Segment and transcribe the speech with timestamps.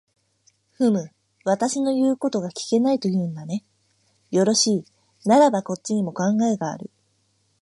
[0.71, 1.11] ふむ、
[1.45, 3.63] 私の言うことが聞けないと言うんだね。
[4.31, 4.83] よろしい、
[5.25, 6.89] ならばこっちにも考えがある。